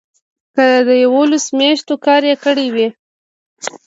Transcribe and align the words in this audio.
که 0.55 0.65
یوولس 1.03 1.45
میاشتې 1.57 1.95
کار 2.05 2.21
یې 2.29 2.35
کړی 2.43 2.67
وي. 2.73 2.87